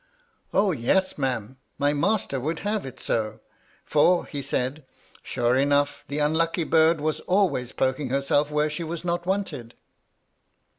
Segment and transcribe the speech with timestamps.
[0.01, 0.03] *^
[0.57, 3.39] O, yes, ma'am, my master would have it so,
[3.85, 4.83] for he said,
[5.21, 9.75] sure enough the unlucky bird was always poking herself where she was not wanted."